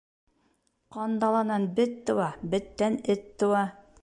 [0.95, 3.67] Ҡандаланан бет тыуа, беттән эт тыуа.